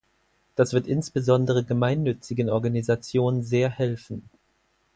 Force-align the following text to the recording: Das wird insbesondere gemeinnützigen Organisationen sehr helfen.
Das 0.55 0.73
wird 0.73 0.87
insbesondere 0.87 1.63
gemeinnützigen 1.63 2.49
Organisationen 2.49 3.43
sehr 3.43 3.69
helfen. 3.69 4.31